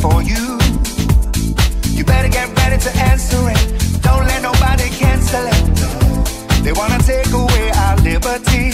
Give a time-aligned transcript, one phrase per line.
[0.00, 0.58] for you.
[1.96, 4.02] You better get ready to answer it.
[4.02, 6.64] Don't let nobody cancel it.
[6.64, 8.70] They wanna take away our liberty.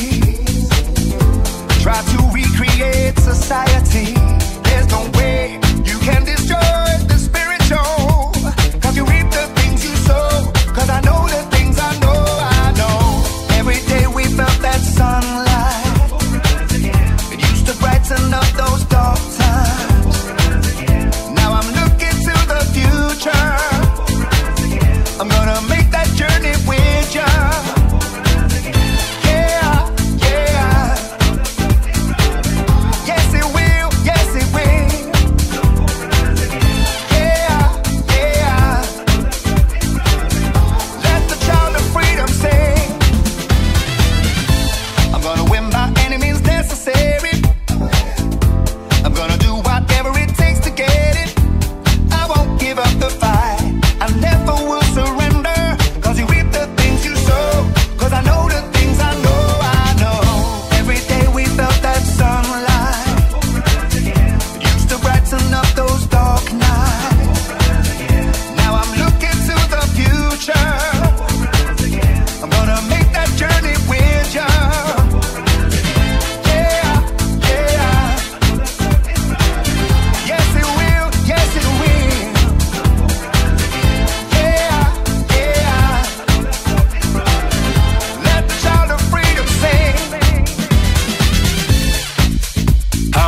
[1.83, 4.15] Try to recreate society.
[4.65, 6.48] There's no way you can destroy.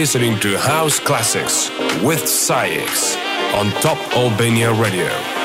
[0.00, 1.68] Listening to House Classics
[2.02, 3.16] with SAIX
[3.52, 5.39] on Top Albania Radio.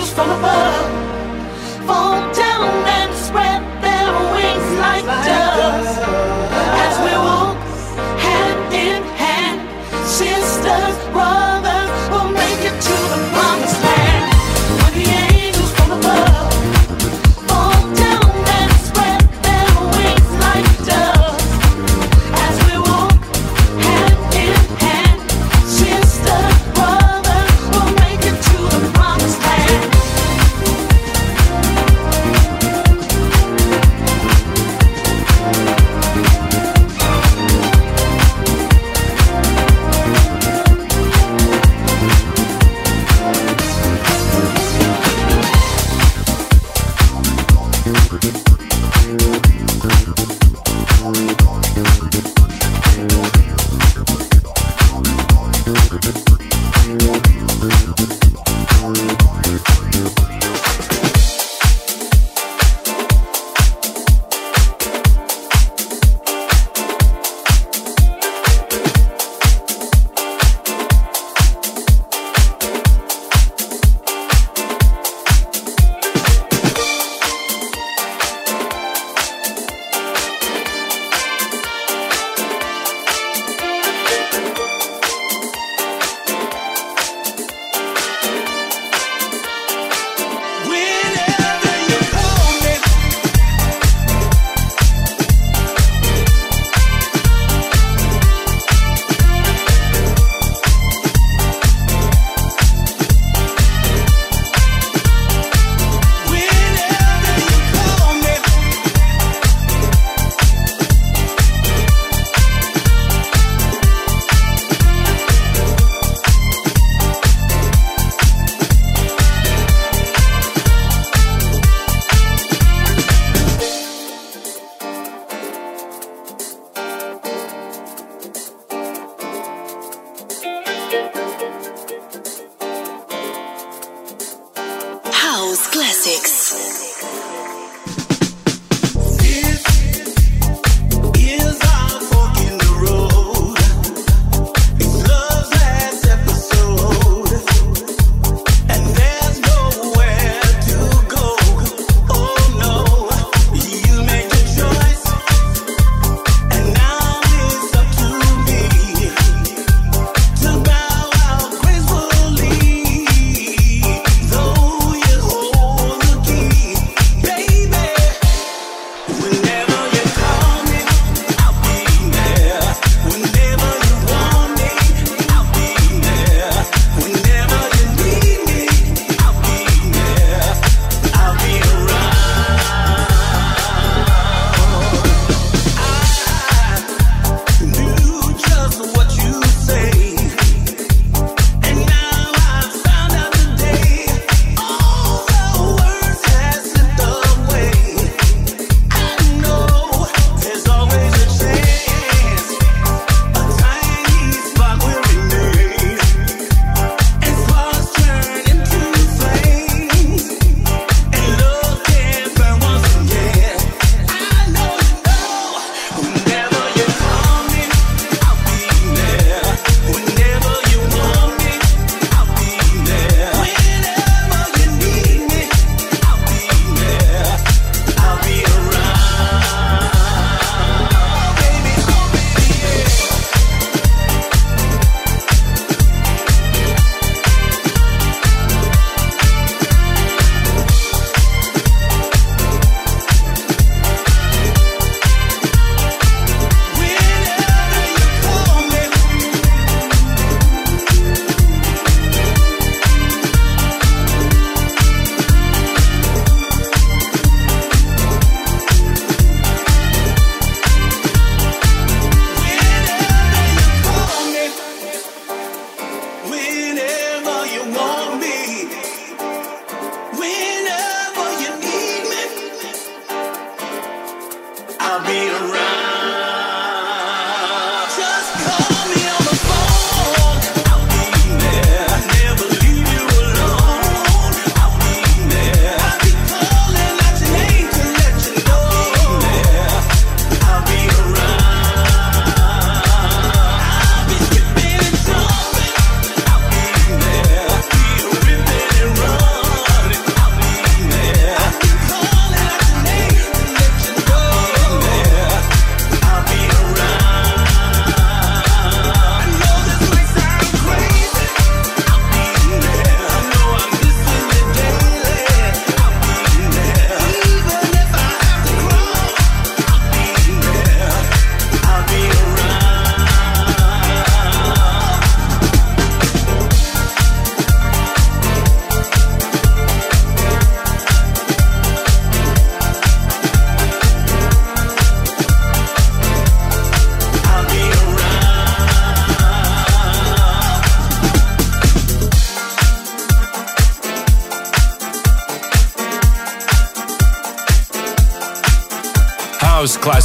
[0.00, 1.86] voices from above.
[1.86, 2.39] Fall down.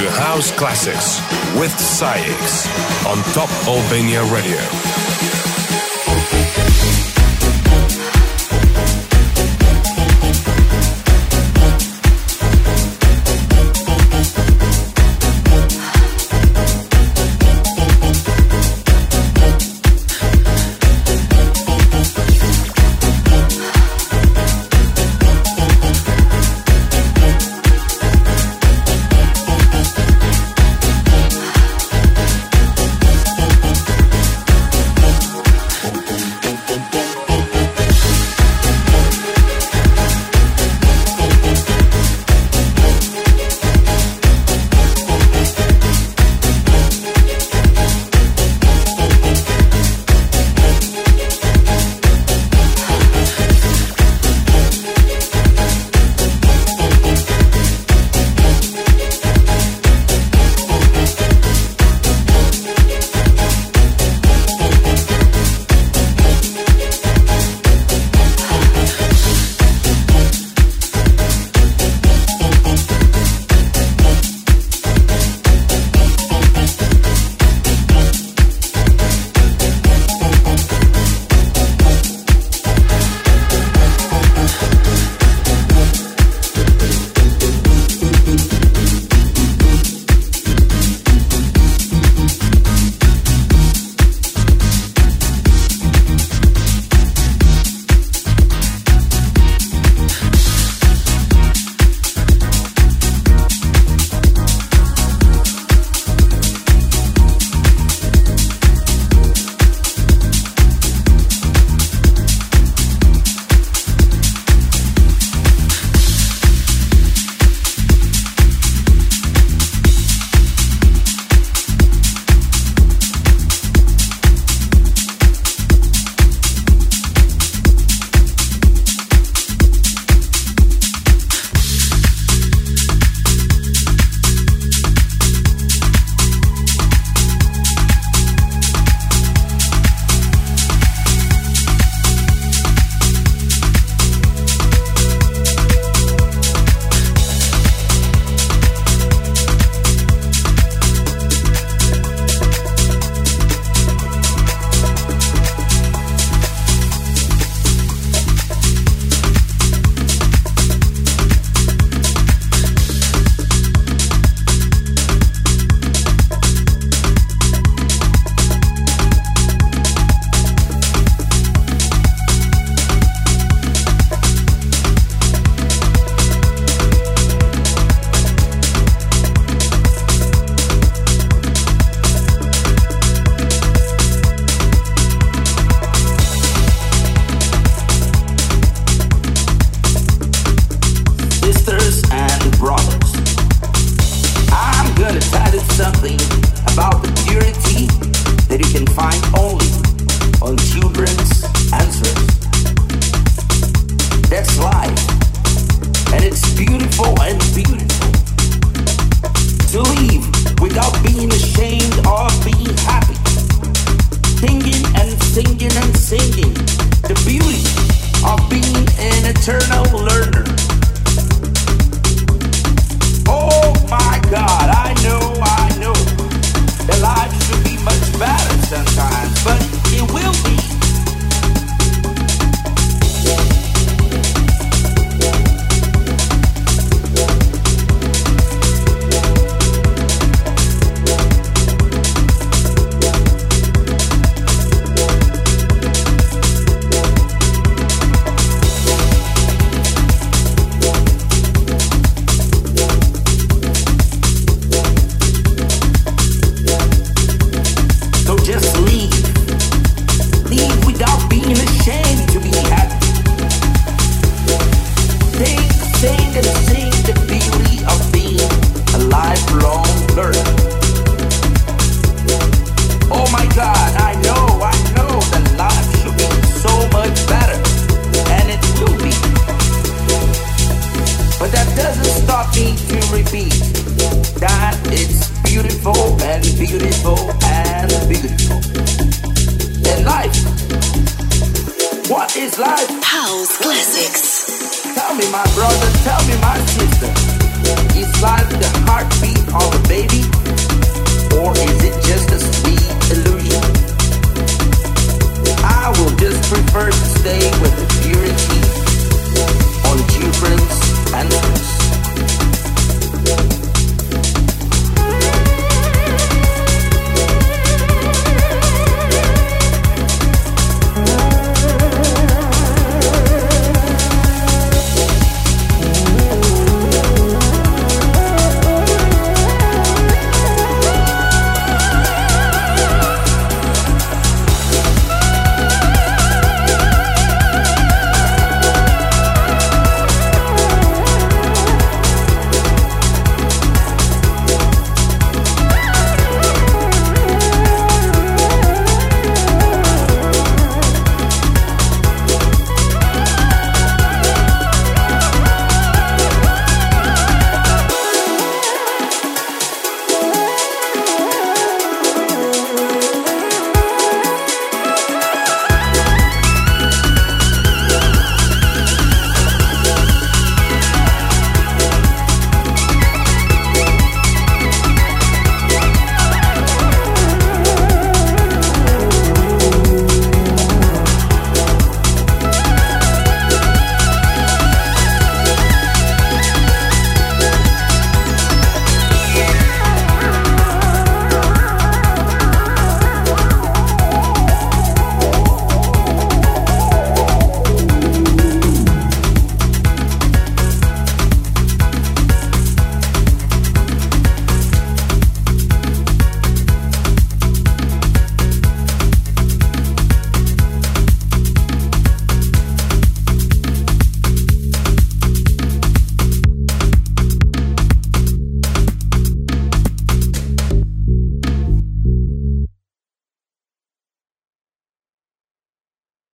[0.00, 1.20] To House Classics
[1.60, 2.66] with SAIX
[3.06, 5.09] on Top Albania Radio.